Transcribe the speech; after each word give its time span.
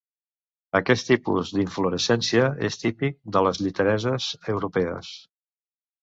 Aquest 0.77 1.07
tipus 1.09 1.49
d'inflorescència 1.57 2.47
és 2.69 2.77
típic 2.83 3.19
de 3.35 3.43
les 3.49 3.61
lletereses 3.65 4.31
europees. 4.55 5.11